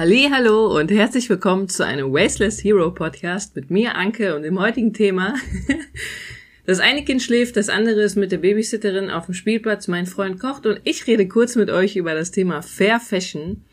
[0.00, 4.94] Hallo und herzlich willkommen zu einem Wasteless Hero Podcast mit mir Anke und dem heutigen
[4.94, 5.34] Thema.
[6.66, 10.38] Das eine Kind schläft, das andere ist mit der Babysitterin auf dem Spielplatz, mein Freund
[10.38, 13.64] kocht und ich rede kurz mit euch über das Thema Fair Fashion.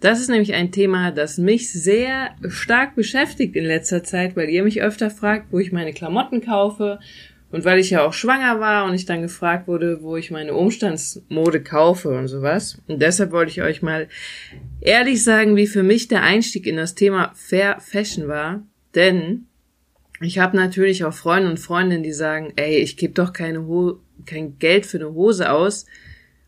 [0.00, 4.64] Das ist nämlich ein Thema, das mich sehr stark beschäftigt in letzter Zeit, weil ihr
[4.64, 6.98] mich öfter fragt, wo ich meine Klamotten kaufe
[7.52, 10.54] und weil ich ja auch schwanger war und ich dann gefragt wurde, wo ich meine
[10.54, 12.78] Umstandsmode kaufe und sowas.
[12.86, 14.08] Und deshalb wollte ich euch mal
[14.80, 18.62] ehrlich sagen, wie für mich der Einstieg in das Thema Fair Fashion war.
[18.94, 19.46] Denn
[20.20, 24.00] ich habe natürlich auch Freunde und Freundinnen, die sagen, ey, ich gebe doch keine Ho
[24.26, 25.86] kein Geld für eine Hose aus.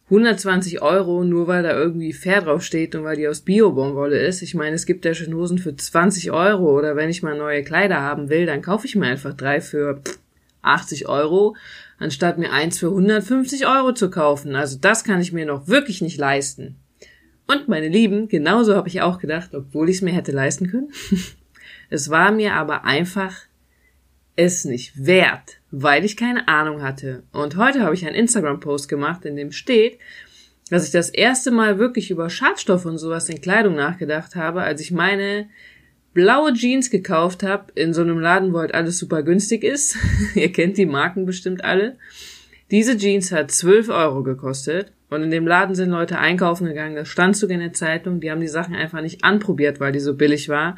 [0.06, 4.42] 120 Euro, nur weil da irgendwie fair drauf steht und weil die aus Bio-Baumwolle ist.
[4.42, 7.62] Ich meine, es gibt ja schon Hosen für 20 Euro oder wenn ich mal neue
[7.62, 10.02] Kleider haben will, dann kaufe ich mir einfach drei für
[10.62, 11.56] 80 Euro,
[11.98, 14.56] anstatt mir eins für 150 Euro zu kaufen.
[14.56, 16.76] Also das kann ich mir noch wirklich nicht leisten.
[17.46, 20.92] Und meine Lieben, genauso habe ich auch gedacht, obwohl ich es mir hätte leisten können.
[21.90, 23.34] es war mir aber einfach
[24.36, 27.24] es nicht wert, weil ich keine Ahnung hatte.
[27.32, 29.98] Und heute habe ich einen Instagram-Post gemacht, in dem steht,
[30.70, 34.80] dass ich das erste Mal wirklich über Schadstoffe und sowas in Kleidung nachgedacht habe, als
[34.80, 35.48] ich meine
[36.14, 39.96] blaue Jeans gekauft habe in so einem Laden, wo halt alles super günstig ist.
[40.34, 41.96] Ihr kennt die Marken bestimmt alle.
[42.70, 47.08] Diese Jeans hat 12 Euro gekostet und in dem Laden sind Leute einkaufen gegangen, das
[47.08, 50.14] stand sogar in der Zeitung, die haben die Sachen einfach nicht anprobiert, weil die so
[50.14, 50.76] billig war.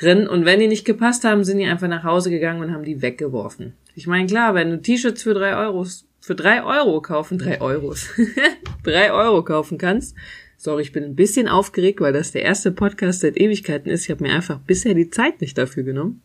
[0.00, 3.02] Und wenn die nicht gepasst haben, sind die einfach nach Hause gegangen und haben die
[3.02, 3.74] weggeworfen.
[3.94, 5.86] Ich meine, klar, wenn du T-Shirts für drei Euro,
[6.18, 8.08] für drei Euro kaufen, drei Euros,
[8.82, 10.16] drei Euro kaufen kannst.
[10.62, 14.04] Sorry, ich bin ein bisschen aufgeregt, weil das der erste Podcast seit Ewigkeiten ist.
[14.04, 16.22] Ich habe mir einfach bisher die Zeit nicht dafür genommen.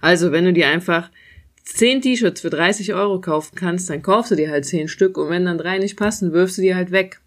[0.00, 1.10] Also, wenn du dir einfach
[1.64, 5.30] zehn T-Shirts für 30 Euro kaufen kannst, dann kaufst du dir halt zehn Stück und
[5.30, 7.20] wenn dann drei nicht passen, wirfst du die halt weg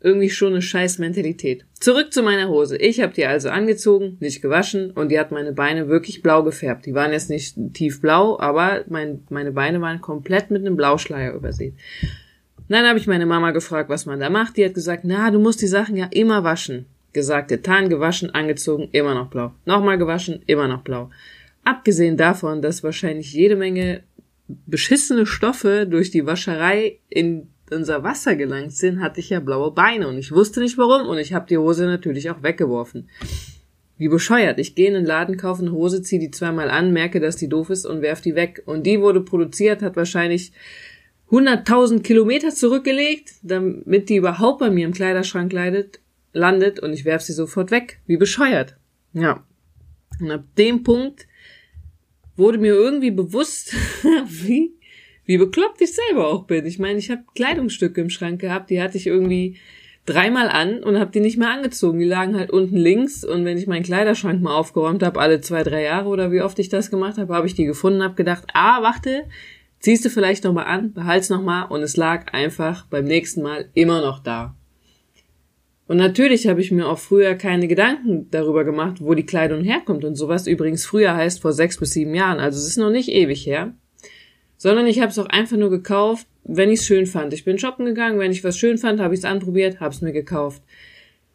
[0.00, 1.64] irgendwie schon eine scheiß Mentalität.
[1.78, 2.76] Zurück zu meiner Hose.
[2.76, 6.86] Ich habe die also angezogen, nicht gewaschen und die hat meine Beine wirklich blau gefärbt.
[6.86, 11.74] Die waren jetzt nicht tiefblau, aber mein, meine Beine waren komplett mit einem Blauschleier übersät.
[12.68, 14.56] Dann habe ich meine Mama gefragt, was man da macht.
[14.56, 16.86] Die hat gesagt, na, du musst die Sachen ja immer waschen.
[17.12, 19.52] Gesagt, getan, gewaschen, angezogen, immer noch blau.
[19.64, 21.10] Nochmal gewaschen, immer noch blau.
[21.64, 24.02] Abgesehen davon, dass wahrscheinlich jede Menge
[24.66, 30.08] beschissene Stoffe durch die Wascherei in unser Wasser gelangt sind, hatte ich ja blaue Beine
[30.08, 33.08] und ich wusste nicht warum und ich habe die Hose natürlich auch weggeworfen.
[33.98, 34.58] Wie bescheuert.
[34.58, 37.48] Ich gehe in den Laden, kaufe eine Hose, ziehe die zweimal an, merke, dass die
[37.48, 38.62] doof ist und werf die weg.
[38.64, 40.52] Und die wurde produziert, hat wahrscheinlich
[41.30, 46.00] 100.000 Kilometer zurückgelegt, damit die überhaupt bei mir im Kleiderschrank leidet,
[46.32, 48.00] landet und ich werf sie sofort weg.
[48.06, 48.76] Wie bescheuert.
[49.12, 49.44] Ja.
[50.20, 51.26] Und ab dem Punkt
[52.36, 53.74] wurde mir irgendwie bewusst,
[54.28, 54.72] wie
[55.28, 56.64] wie bekloppt ich selber auch bin.
[56.64, 59.58] Ich meine, ich habe Kleidungsstücke im Schrank gehabt, die hatte ich irgendwie
[60.06, 61.98] dreimal an und habe die nicht mehr angezogen.
[61.98, 65.62] Die lagen halt unten links und wenn ich meinen Kleiderschrank mal aufgeräumt habe, alle zwei,
[65.64, 68.44] drei Jahre oder wie oft ich das gemacht habe, habe ich die gefunden, habe gedacht,
[68.54, 69.24] ah, warte,
[69.80, 74.00] ziehst du vielleicht nochmal an, behalt's nochmal und es lag einfach beim nächsten Mal immer
[74.00, 74.54] noch da.
[75.86, 80.04] Und natürlich habe ich mir auch früher keine Gedanken darüber gemacht, wo die Kleidung herkommt
[80.04, 80.46] und sowas.
[80.46, 83.74] Übrigens früher heißt vor sechs bis sieben Jahren, also es ist noch nicht ewig her
[84.58, 87.32] sondern ich habe es auch einfach nur gekauft, wenn ich es schön fand.
[87.32, 90.02] Ich bin shoppen gegangen, wenn ich was schön fand, habe ich es anprobiert, habe es
[90.02, 90.62] mir gekauft.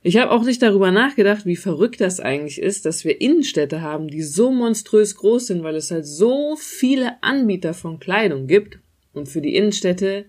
[0.05, 4.09] Ich habe auch nicht darüber nachgedacht, wie verrückt das eigentlich ist, dass wir Innenstädte haben,
[4.09, 8.79] die so monströs groß sind, weil es halt so viele Anbieter von Kleidung gibt.
[9.13, 10.25] Und für die Innenstädte,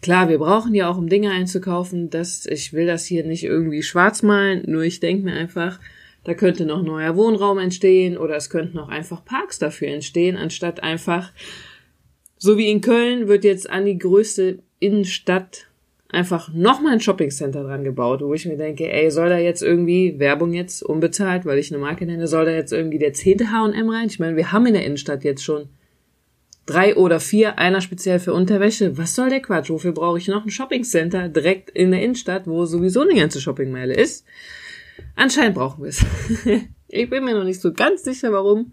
[0.00, 3.82] klar, wir brauchen ja auch, um Dinge einzukaufen, dass ich will das hier nicht irgendwie
[3.82, 5.80] schwarz malen, nur ich denke mir einfach,
[6.22, 10.84] da könnte noch neuer Wohnraum entstehen oder es könnten auch einfach Parks dafür entstehen, anstatt
[10.84, 11.32] einfach,
[12.36, 15.66] so wie in Köln wird jetzt an die größte Innenstadt
[16.08, 20.18] einfach nochmal ein Shoppingcenter dran gebaut, wo ich mir denke, ey, soll da jetzt irgendwie
[20.18, 23.90] Werbung jetzt unbezahlt, weil ich eine Marke nenne, soll da jetzt irgendwie der zehnte H&M
[23.90, 24.06] rein?
[24.06, 25.68] Ich meine, wir haben in der Innenstadt jetzt schon
[26.64, 28.98] drei oder vier, einer speziell für Unterwäsche.
[28.98, 29.70] Was soll der Quatsch?
[29.70, 33.94] Wofür brauche ich noch ein Shoppingcenter direkt in der Innenstadt, wo sowieso eine ganze Shoppingmeile
[33.94, 34.24] ist?
[35.14, 36.04] Anscheinend brauchen wir es.
[36.88, 38.72] ich bin mir noch nicht so ganz sicher, warum.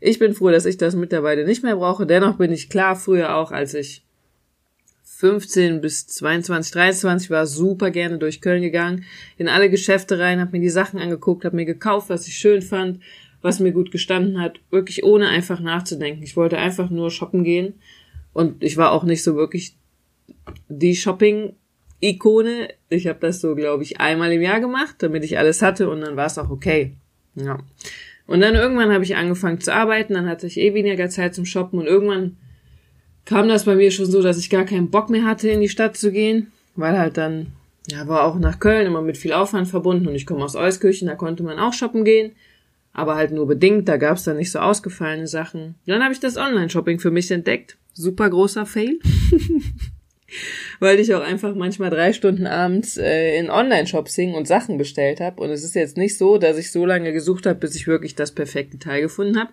[0.00, 2.06] Ich bin froh, dass ich das mittlerweile nicht mehr brauche.
[2.06, 4.05] Dennoch bin ich klar, früher auch, als ich
[5.18, 9.04] 15 bis 22, 23 war, super gerne durch Köln gegangen,
[9.38, 12.60] in alle Geschäfte rein, habe mir die Sachen angeguckt, habe mir gekauft, was ich schön
[12.60, 13.00] fand,
[13.40, 16.22] was mir gut gestanden hat, wirklich ohne einfach nachzudenken.
[16.22, 17.74] Ich wollte einfach nur shoppen gehen
[18.34, 19.76] und ich war auch nicht so wirklich
[20.68, 21.54] die Shopping
[22.00, 22.68] Ikone.
[22.90, 26.02] Ich habe das so, glaube ich, einmal im Jahr gemacht, damit ich alles hatte und
[26.02, 26.94] dann war es auch okay.
[27.36, 27.58] Ja.
[28.26, 31.46] Und dann irgendwann habe ich angefangen zu arbeiten, dann hatte ich eh weniger Zeit zum
[31.46, 32.36] Shoppen und irgendwann
[33.26, 35.68] kam das bei mir schon so, dass ich gar keinen Bock mehr hatte, in die
[35.68, 37.48] Stadt zu gehen, weil halt dann
[37.88, 41.08] ja, war auch nach Köln immer mit viel Aufwand verbunden und ich komme aus Euskirchen,
[41.08, 42.32] da konnte man auch shoppen gehen,
[42.92, 45.74] aber halt nur bedingt, da gab's dann nicht so ausgefallene Sachen.
[45.86, 47.76] Dann habe ich das Online-Shopping für mich entdeckt.
[47.92, 48.98] Super großer Fail.
[50.80, 55.20] Weil ich auch einfach manchmal drei Stunden abends äh, in Online-Shops hing und Sachen bestellt
[55.20, 55.42] habe.
[55.42, 58.14] Und es ist jetzt nicht so, dass ich so lange gesucht habe, bis ich wirklich
[58.14, 59.50] das perfekte Teil gefunden habe.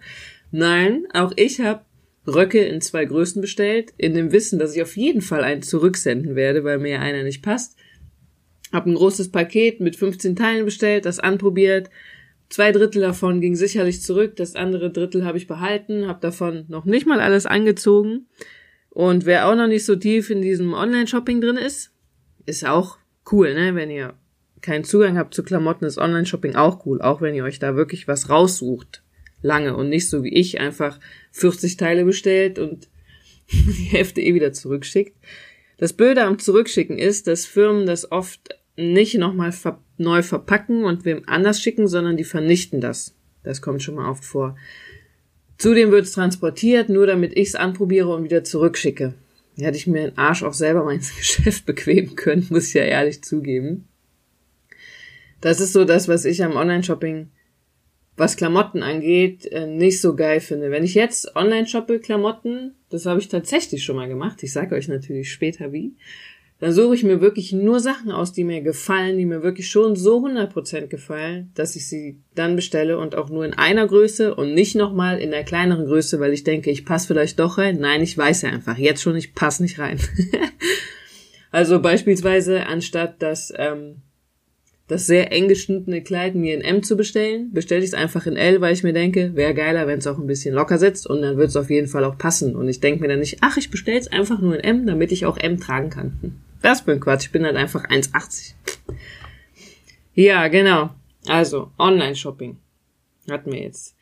[0.51, 1.81] Nein, auch ich habe
[2.27, 6.35] Röcke in zwei Größen bestellt, in dem Wissen, dass ich auf jeden Fall einen zurücksenden
[6.35, 7.77] werde, weil mir einer nicht passt.
[8.71, 11.89] Hab ein großes Paket mit 15 Teilen bestellt, das anprobiert.
[12.49, 16.85] Zwei Drittel davon ging sicherlich zurück, das andere Drittel habe ich behalten, habe davon noch
[16.85, 18.27] nicht mal alles angezogen.
[18.89, 21.91] Und wer auch noch nicht so tief in diesem Online-Shopping drin ist,
[22.45, 22.97] ist auch
[23.31, 23.75] cool, ne?
[23.75, 24.13] Wenn ihr
[24.61, 28.07] keinen Zugang habt zu Klamotten, ist Online-Shopping auch cool, auch wenn ihr euch da wirklich
[28.07, 29.02] was raussucht.
[29.43, 30.99] Lange und nicht so wie ich einfach
[31.33, 32.89] 40 Teile bestellt und
[33.51, 35.15] die Hälfte eh wieder zurückschickt.
[35.77, 41.05] Das Blöde am Zurückschicken ist, dass Firmen das oft nicht nochmal ver neu verpacken und
[41.05, 43.13] wem anders schicken, sondern die vernichten das.
[43.43, 44.57] Das kommt schon mal oft vor.
[45.57, 49.13] Zudem wird es transportiert, nur damit ich es anprobiere und wieder zurückschicke.
[49.57, 53.23] Hätte ich mir den Arsch auch selber mein Geschäft bequemen können, muss ich ja ehrlich
[53.23, 53.87] zugeben.
[55.41, 57.29] Das ist so das, was ich am Online-Shopping,
[58.15, 60.71] was Klamotten angeht, äh, nicht so geil finde.
[60.71, 64.75] Wenn ich jetzt online shoppe Klamotten, das habe ich tatsächlich schon mal gemacht, ich sage
[64.75, 65.95] euch natürlich später wie,
[66.59, 69.97] dann suche ich mir wirklich nur Sachen aus, die mir gefallen, die mir wirklich schon
[69.97, 74.53] so 100% gefallen, dass ich sie dann bestelle und auch nur in einer Größe und
[74.53, 77.79] nicht nochmal in der kleineren Größe, weil ich denke, ich passe vielleicht doch rein.
[77.79, 79.99] Nein, ich weiß ja einfach jetzt schon, ich passe nicht rein.
[81.51, 83.97] also beispielsweise anstatt das, ähm,
[84.87, 88.35] das sehr eng geschnittene Kleid mir in M zu bestellen, bestelle ich es einfach in
[88.35, 91.21] L, weil ich mir denke, wäre geiler, wenn es auch ein bisschen locker sitzt und
[91.21, 92.55] dann wird es auf jeden Fall auch passen.
[92.55, 95.11] Und ich denke mir dann nicht, ach, ich bestelle es einfach nur in M, damit
[95.11, 96.41] ich auch M tragen kann.
[96.61, 97.25] Das bin Quatsch.
[97.25, 98.53] Ich bin halt einfach 1,80.
[100.15, 100.89] Ja, genau.
[101.27, 102.57] Also, Online-Shopping.
[103.29, 103.95] Hatten wir jetzt.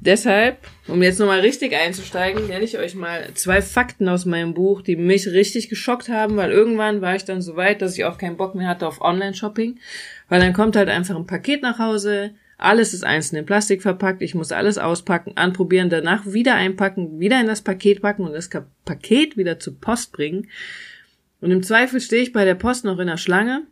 [0.00, 0.58] Deshalb,
[0.88, 4.94] um jetzt nochmal richtig einzusteigen, nenne ich euch mal zwei Fakten aus meinem Buch, die
[4.94, 8.36] mich richtig geschockt haben, weil irgendwann war ich dann so weit, dass ich auch keinen
[8.36, 9.78] Bock mehr hatte auf Online-Shopping,
[10.28, 14.22] weil dann kommt halt einfach ein Paket nach Hause, alles ist einzeln in Plastik verpackt,
[14.22, 18.50] ich muss alles auspacken, anprobieren, danach wieder einpacken, wieder in das Paket packen und das
[18.84, 20.48] Paket wieder zur Post bringen.
[21.40, 23.66] Und im Zweifel stehe ich bei der Post noch in der Schlange.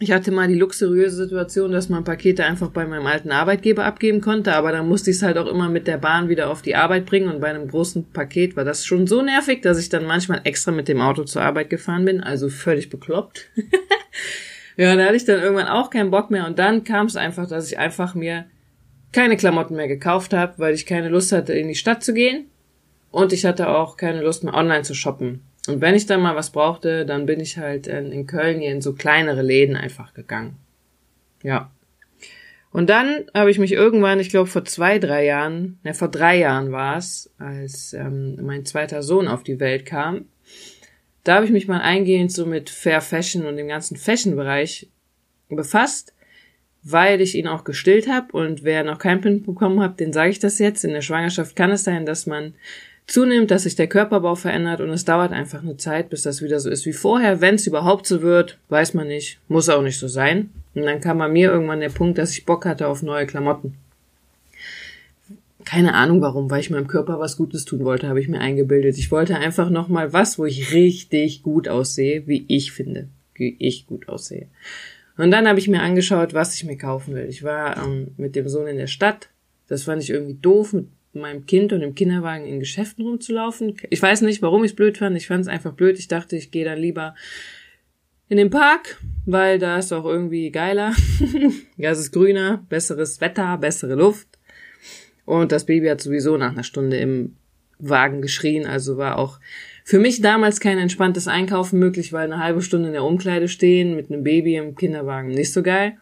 [0.00, 4.20] Ich hatte mal die luxuriöse Situation, dass man Pakete einfach bei meinem alten Arbeitgeber abgeben
[4.20, 6.76] konnte, aber dann musste ich es halt auch immer mit der Bahn wieder auf die
[6.76, 10.06] Arbeit bringen und bei einem großen Paket war das schon so nervig, dass ich dann
[10.06, 13.50] manchmal extra mit dem Auto zur Arbeit gefahren bin, also völlig bekloppt.
[14.76, 17.48] ja, da hatte ich dann irgendwann auch keinen Bock mehr und dann kam es einfach,
[17.48, 18.46] dass ich einfach mir
[19.10, 22.46] keine Klamotten mehr gekauft habe, weil ich keine Lust hatte, in die Stadt zu gehen
[23.10, 25.47] und ich hatte auch keine Lust mehr online zu shoppen.
[25.68, 28.80] Und wenn ich dann mal was brauchte, dann bin ich halt in, Köln hier in
[28.80, 30.56] so kleinere Läden einfach gegangen.
[31.42, 31.70] Ja.
[32.70, 36.38] Und dann habe ich mich irgendwann, ich glaube vor zwei, drei Jahren, ne, vor drei
[36.38, 40.26] Jahren war es, als ähm, mein zweiter Sohn auf die Welt kam,
[41.24, 44.88] da habe ich mich mal eingehend so mit Fair Fashion und dem ganzen Fashion-Bereich
[45.50, 46.14] befasst,
[46.82, 50.30] weil ich ihn auch gestillt habe und wer noch kein Pin bekommen hat, den sage
[50.30, 50.84] ich das jetzt.
[50.84, 52.54] In der Schwangerschaft kann es sein, dass man
[53.08, 56.60] zunimmt, dass sich der Körperbau verändert und es dauert einfach eine Zeit, bis das wieder
[56.60, 57.40] so ist wie vorher.
[57.40, 60.50] Wenn es überhaupt so wird, weiß man nicht, muss auch nicht so sein.
[60.74, 63.74] Und dann kam bei mir irgendwann der Punkt, dass ich Bock hatte auf neue Klamotten.
[65.64, 68.96] Keine Ahnung warum, weil ich meinem Körper was Gutes tun wollte, habe ich mir eingebildet.
[68.96, 73.86] Ich wollte einfach nochmal was, wo ich richtig gut aussehe, wie ich finde, wie ich
[73.86, 74.46] gut aussehe.
[75.16, 77.26] Und dann habe ich mir angeschaut, was ich mir kaufen will.
[77.28, 79.30] Ich war ähm, mit dem Sohn in der Stadt.
[79.66, 80.86] Das fand ich irgendwie doof, mit
[81.20, 83.76] meinem Kind und im Kinderwagen in Geschäften rumzulaufen.
[83.90, 85.16] Ich weiß nicht, warum ich es blöd fand.
[85.16, 85.98] Ich fand es einfach blöd.
[85.98, 87.14] Ich dachte, ich gehe dann lieber
[88.28, 90.94] in den Park, weil da ist auch irgendwie geiler.
[91.76, 94.28] ja, es ist grüner, besseres Wetter, bessere Luft.
[95.24, 97.36] Und das Baby hat sowieso nach einer Stunde im
[97.78, 99.38] Wagen geschrien, also war auch
[99.84, 103.96] für mich damals kein entspanntes Einkaufen möglich, weil eine halbe Stunde in der Umkleide stehen
[103.96, 105.96] mit einem Baby im Kinderwagen nicht so geil.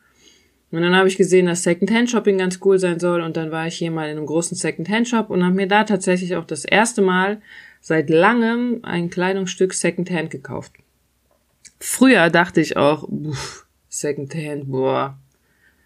[0.76, 3.76] Und dann habe ich gesehen, dass Second-Hand-Shopping ganz cool sein soll und dann war ich
[3.76, 7.40] hier mal in einem großen Second-Hand-Shop und habe mir da tatsächlich auch das erste Mal
[7.80, 10.72] seit langem ein Kleidungsstück Second-Hand gekauft.
[11.80, 13.08] Früher dachte ich auch,
[13.88, 15.16] Second-Hand, boah,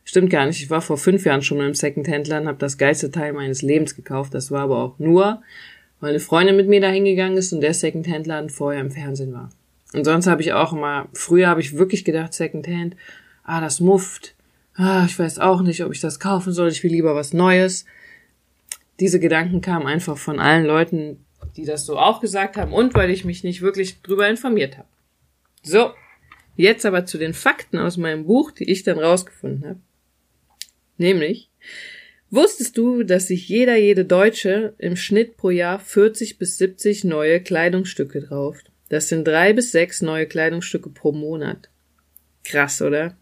[0.02, 0.61] stimmt gar nicht.
[0.61, 3.94] Ich war vor fünf Jahren schon mal im Second-Hand-Laden, habe das geilste Teil meines Lebens
[3.94, 4.35] gekauft.
[4.35, 5.40] Das war aber auch nur,
[6.00, 9.50] weil eine Freundin mit mir da hingegangen ist und der Second-Hand-Laden vorher im Fernsehen war.
[9.94, 12.97] Und sonst habe ich auch immer, früher habe ich wirklich gedacht, Second-Hand,
[13.44, 14.35] ah, das mufft
[14.75, 17.85] ah, ich weiß auch nicht, ob ich das kaufen soll, ich will lieber was Neues.
[18.99, 21.25] Diese Gedanken kamen einfach von allen Leuten,
[21.57, 24.89] die das so auch gesagt haben und weil ich mich nicht wirklich drüber informiert habe.
[25.62, 25.93] So,
[26.61, 29.81] Jetzt aber zu den Fakten aus meinem Buch, die ich dann rausgefunden habe.
[30.99, 31.49] Nämlich,
[32.29, 37.41] wusstest du, dass sich jeder, jede Deutsche im Schnitt pro Jahr 40 bis 70 neue
[37.41, 38.71] Kleidungsstücke kauft?
[38.91, 41.71] Das sind drei bis sechs neue Kleidungsstücke pro Monat.
[42.45, 43.17] Krass, oder?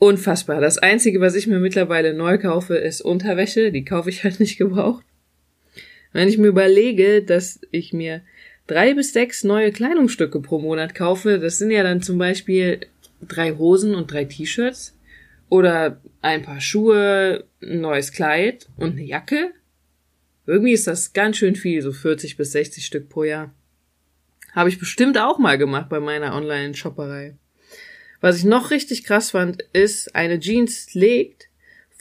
[0.00, 0.62] Unfassbar.
[0.62, 3.70] Das Einzige, was ich mir mittlerweile neu kaufe, ist Unterwäsche.
[3.70, 5.04] Die kaufe ich halt nicht gebraucht.
[6.14, 8.22] Wenn ich mir überlege, dass ich mir
[8.66, 12.80] drei bis sechs neue Kleidungsstücke pro Monat kaufe, das sind ja dann zum Beispiel
[13.20, 14.96] drei Hosen und drei T-Shirts
[15.50, 19.52] oder ein paar Schuhe, ein neues Kleid und eine Jacke.
[20.46, 23.54] Irgendwie ist das ganz schön viel, so 40 bis 60 Stück pro Jahr.
[24.52, 27.36] Habe ich bestimmt auch mal gemacht bei meiner Online-Shopperei.
[28.20, 31.48] Was ich noch richtig krass fand, ist, eine Jeans legt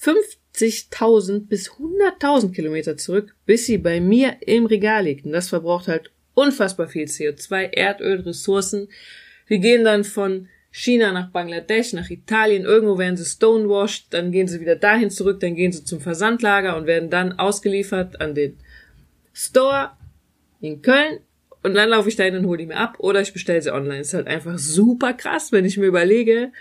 [0.01, 5.25] 50.000 bis 100.000 Kilometer zurück, bis sie bei mir im Regal liegt.
[5.25, 8.89] Und das verbraucht halt unfassbar viel CO2, Erdöl, Ressourcen.
[9.47, 14.47] Wir gehen dann von China nach Bangladesch, nach Italien, irgendwo werden sie stonewashed, dann gehen
[14.47, 18.57] sie wieder dahin zurück, dann gehen sie zum Versandlager und werden dann ausgeliefert an den
[19.33, 19.91] Store
[20.61, 21.19] in Köln
[21.63, 23.99] und dann laufe ich dahin und hole die mir ab oder ich bestelle sie online.
[23.99, 26.51] ist halt einfach super krass, wenn ich mir überlege,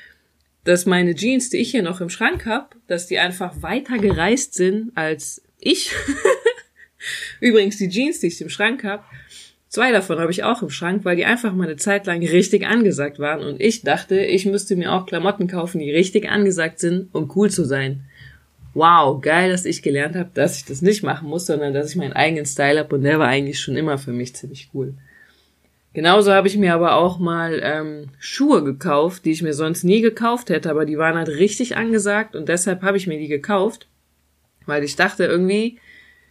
[0.65, 4.55] dass meine Jeans, die ich hier noch im Schrank habe, dass die einfach weiter gereist
[4.55, 5.93] sind als ich.
[7.41, 9.05] Übrigens, die Jeans, die ich im Schrank habe,
[9.69, 12.67] zwei davon habe ich auch im Schrank, weil die einfach mal eine Zeit lang richtig
[12.67, 17.15] angesagt waren und ich dachte, ich müsste mir auch Klamotten kaufen, die richtig angesagt sind,
[17.15, 18.08] um cool zu sein
[18.75, 21.97] wow, geil, dass ich gelernt habe, dass ich das nicht machen muss, sondern dass ich
[21.97, 24.95] meinen eigenen Style habe und der war eigentlich schon immer für mich ziemlich cool.
[25.95, 30.01] Genauso habe ich mir aber auch mal ähm, Schuhe gekauft, die ich mir sonst nie
[30.01, 33.89] gekauft hätte, aber die waren halt richtig angesagt und deshalb habe ich mir die gekauft,
[34.67, 35.79] weil ich dachte irgendwie,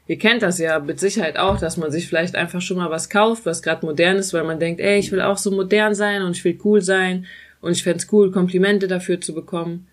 [0.07, 3.09] ihr kennt das ja mit Sicherheit auch, dass man sich vielleicht einfach schon mal was
[3.09, 6.21] kauft, was gerade modern ist, weil man denkt, ey, ich will auch so modern sein
[6.21, 7.25] und ich will cool sein
[7.59, 9.87] und ich fände cool, Komplimente dafür zu bekommen.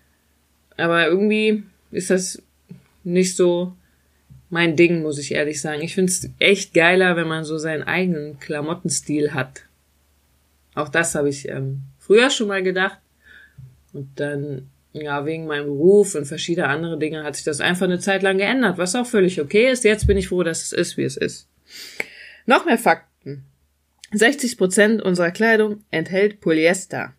[0.77, 1.63] Aber irgendwie
[1.95, 2.41] ist das
[3.03, 3.73] nicht so
[4.49, 5.81] mein Ding, muss ich ehrlich sagen.
[5.81, 9.63] Ich find's echt geiler, wenn man so seinen eigenen Klamottenstil hat.
[10.75, 12.99] Auch das habe ich ähm, früher schon mal gedacht.
[13.93, 17.99] Und dann, ja, wegen meinem Beruf und verschiedene andere Dinge hat sich das einfach eine
[17.99, 19.83] Zeit lang geändert, was auch völlig okay ist.
[19.83, 21.47] Jetzt bin ich froh, dass es ist, wie es ist.
[22.45, 23.45] Noch mehr Fakten.
[24.11, 27.13] 60 Prozent unserer Kleidung enthält Polyester.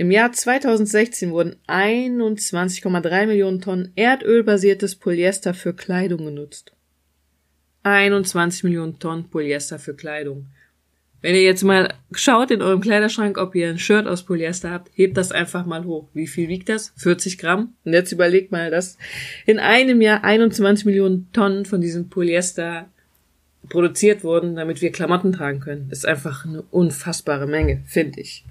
[0.00, 6.72] Im Jahr 2016 wurden 21,3 Millionen Tonnen erdölbasiertes Polyester für Kleidung genutzt.
[7.82, 10.46] 21 Millionen Tonnen Polyester für Kleidung.
[11.20, 14.90] Wenn ihr jetzt mal schaut in eurem Kleiderschrank, ob ihr ein Shirt aus Polyester habt,
[14.94, 16.08] hebt das einfach mal hoch.
[16.14, 16.94] Wie viel wiegt das?
[16.96, 17.74] 40 Gramm?
[17.84, 18.96] Und jetzt überlegt mal, dass
[19.44, 22.88] in einem Jahr 21 Millionen Tonnen von diesem Polyester
[23.68, 25.90] produziert wurden, damit wir Klamotten tragen können.
[25.90, 28.46] Das ist einfach eine unfassbare Menge, finde ich.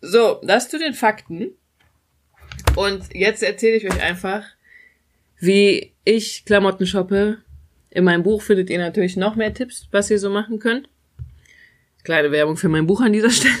[0.00, 1.52] So, das zu den Fakten.
[2.76, 4.44] Und jetzt erzähle ich euch einfach,
[5.38, 7.38] wie ich Klamotten shoppe.
[7.90, 10.88] In meinem Buch findet ihr natürlich noch mehr Tipps, was ihr so machen könnt.
[12.04, 13.54] Kleine Werbung für mein Buch an dieser Stelle.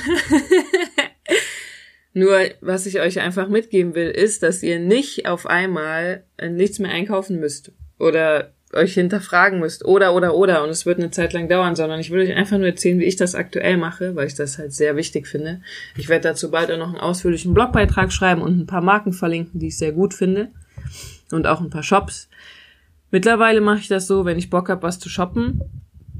[2.12, 6.90] Nur, was ich euch einfach mitgeben will, ist, dass ihr nicht auf einmal nichts mehr
[6.90, 7.72] einkaufen müsst.
[7.98, 11.98] Oder euch hinterfragen müsst oder oder oder und es wird eine Zeit lang dauern, sondern
[11.98, 14.72] ich will euch einfach nur erzählen, wie ich das aktuell mache, weil ich das halt
[14.72, 15.60] sehr wichtig finde.
[15.96, 19.58] Ich werde dazu bald auch noch einen ausführlichen Blogbeitrag schreiben und ein paar Marken verlinken,
[19.58, 20.50] die ich sehr gut finde
[21.32, 22.28] und auch ein paar Shops.
[23.10, 25.60] Mittlerweile mache ich das so, wenn ich Bock habe, was zu shoppen,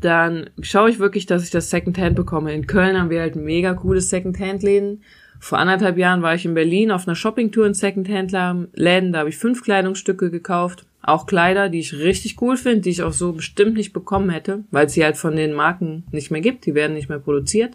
[0.00, 2.52] dann schaue ich wirklich, dass ich das Secondhand bekomme.
[2.52, 5.04] In Köln haben wir halt mega coole Secondhand-Läden.
[5.42, 9.38] Vor anderthalb Jahren war ich in Berlin auf einer Shoppingtour in Secondhand-Läden, da habe ich
[9.38, 10.84] fünf Kleidungsstücke gekauft.
[11.02, 14.64] Auch Kleider, die ich richtig cool finde, die ich auch so bestimmt nicht bekommen hätte,
[14.70, 17.72] weil es sie halt von den Marken nicht mehr gibt, die werden nicht mehr produziert.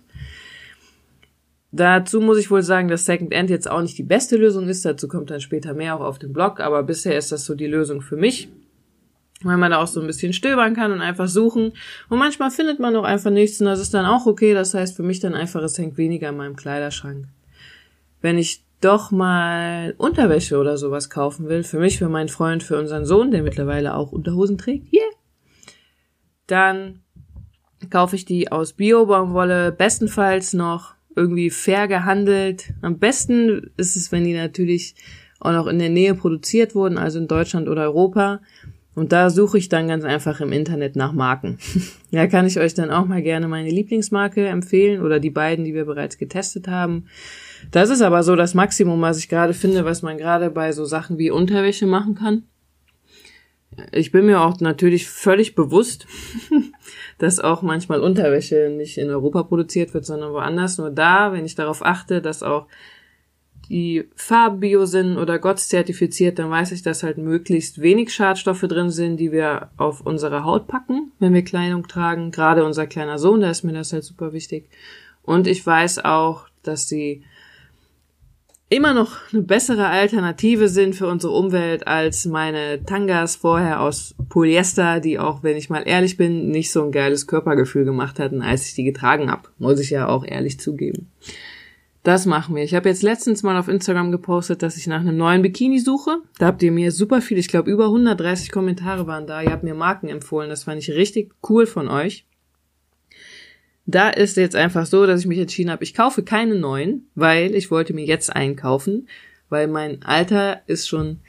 [1.71, 4.85] Dazu muss ich wohl sagen, dass Second End jetzt auch nicht die beste Lösung ist,
[4.85, 7.65] dazu kommt dann später mehr auch auf dem Blog, aber bisher ist das so die
[7.65, 8.47] Lösung für mich,
[9.41, 11.73] weil man da auch so ein bisschen stöbern kann und einfach suchen.
[12.09, 13.59] Und manchmal findet man auch einfach nichts.
[13.59, 16.29] Und das ist dann auch okay, das heißt für mich dann einfach, es hängt weniger
[16.29, 17.25] in meinem Kleiderschrank.
[18.25, 22.75] Wenn ich doch mal Unterwäsche oder sowas kaufen will, für mich, für meinen Freund, für
[22.79, 25.03] unseren Sohn, der mittlerweile auch Unterhosen trägt, yeah,
[26.47, 27.01] dann
[27.91, 32.73] kaufe ich die aus Bio-Baumwolle, bestenfalls noch irgendwie fair gehandelt.
[32.81, 34.95] Am besten ist es, wenn die natürlich
[35.39, 38.41] auch noch in der Nähe produziert wurden, also in Deutschland oder Europa.
[38.95, 41.59] Und da suche ich dann ganz einfach im Internet nach Marken.
[42.09, 45.75] ja, kann ich euch dann auch mal gerne meine Lieblingsmarke empfehlen oder die beiden, die
[45.75, 47.05] wir bereits getestet haben.
[47.71, 50.85] Das ist aber so das Maximum, was ich gerade finde, was man gerade bei so
[50.85, 52.43] Sachen wie Unterwäsche machen kann.
[53.91, 56.07] Ich bin mir auch natürlich völlig bewusst,
[57.17, 60.77] dass auch manchmal Unterwäsche nicht in Europa produziert wird, sondern woanders.
[60.77, 62.67] Nur da, wenn ich darauf achte, dass auch
[63.69, 68.91] die Farbbio sind oder GOTS zertifiziert, dann weiß ich, dass halt möglichst wenig Schadstoffe drin
[68.91, 72.31] sind, die wir auf unsere Haut packen, wenn wir Kleidung tragen.
[72.31, 74.69] Gerade unser kleiner Sohn, da ist mir das halt super wichtig.
[75.23, 77.23] Und ich weiß auch, dass sie
[78.69, 84.99] immer noch eine bessere Alternative sind für unsere Umwelt als meine Tangas vorher aus Polyester,
[84.99, 88.67] die auch, wenn ich mal ehrlich bin, nicht so ein geiles Körpergefühl gemacht hatten, als
[88.67, 89.49] ich die getragen habe.
[89.59, 91.11] Muss ich ja auch ehrlich zugeben.
[92.03, 92.63] Das machen wir.
[92.63, 96.17] Ich habe jetzt letztens mal auf Instagram gepostet, dass ich nach einem neuen Bikini suche.
[96.37, 99.41] Da habt ihr mir super viel, ich glaube über 130 Kommentare waren da.
[99.41, 100.49] Ihr habt mir Marken empfohlen.
[100.49, 102.25] Das fand ich richtig cool von euch.
[103.87, 107.53] Da ist jetzt einfach so, dass ich mich entschieden habe, ich kaufe keine neuen, weil
[107.53, 109.07] ich wollte mir jetzt einkaufen,
[109.49, 111.19] weil mein Alter ist schon,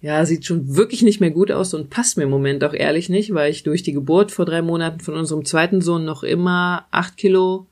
[0.00, 3.08] ja, sieht schon wirklich nicht mehr gut aus und passt mir im Moment auch ehrlich
[3.10, 6.86] nicht, weil ich durch die Geburt vor drei Monaten von unserem zweiten Sohn noch immer
[6.90, 7.66] acht Kilo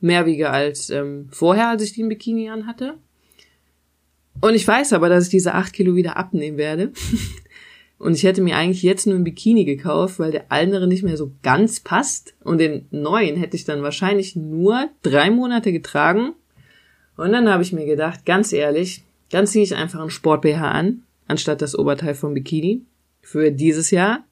[0.00, 2.94] mehr wiege als ähm, vorher, als ich den Bikini anhatte.
[4.40, 6.92] Und ich weiß aber, dass ich diese acht Kilo wieder abnehmen werde.
[7.98, 11.16] Und ich hätte mir eigentlich jetzt nur ein Bikini gekauft, weil der andere nicht mehr
[11.16, 12.34] so ganz passt.
[12.42, 16.32] Und den neuen hätte ich dann wahrscheinlich nur drei Monate getragen.
[17.16, 21.02] Und dann habe ich mir gedacht, ganz ehrlich, dann ziehe ich einfach einen Sport-BH an,
[21.28, 22.82] anstatt das Oberteil vom Bikini.
[23.22, 24.24] Für dieses Jahr.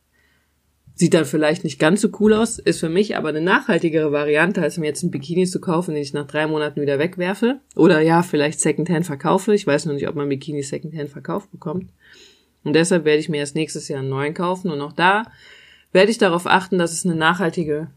[0.95, 4.61] Sieht dann vielleicht nicht ganz so cool aus, ist für mich aber eine nachhaltigere Variante,
[4.61, 7.61] als mir jetzt ein Bikini zu kaufen, den ich nach drei Monaten wieder wegwerfe.
[7.75, 9.55] Oder ja, vielleicht Secondhand verkaufe.
[9.55, 11.91] Ich weiß noch nicht, ob man Bikini Secondhand verkauft bekommt.
[12.65, 14.71] Und deshalb werde ich mir erst nächstes Jahr einen neuen kaufen.
[14.71, 15.25] Und auch da
[15.93, 17.89] werde ich darauf achten, dass es eine nachhaltige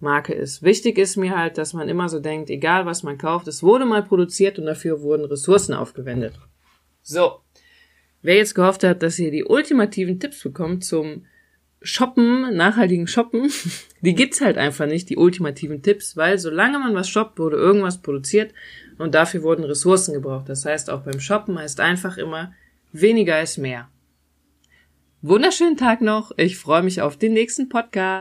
[0.00, 0.62] Marke ist.
[0.62, 3.84] Wichtig ist mir halt, dass man immer so denkt, egal was man kauft, es wurde
[3.84, 6.34] mal produziert und dafür wurden Ressourcen aufgewendet.
[7.02, 7.40] So.
[8.22, 11.26] Wer jetzt gehofft hat, dass ihr die ultimativen Tipps bekommt zum
[11.82, 13.50] Shoppen, nachhaltigen Shoppen,
[14.02, 18.02] die gibt's halt einfach nicht, die ultimativen Tipps, weil solange man was shoppt, wurde irgendwas
[18.02, 18.52] produziert
[18.98, 20.48] und dafür wurden Ressourcen gebraucht.
[20.48, 22.52] Das heißt, auch beim Shoppen heißt einfach immer,
[22.92, 23.88] weniger ist mehr.
[25.22, 26.32] Wunderschönen Tag noch.
[26.38, 28.18] Ich freue mich auf den nächsten Podcast.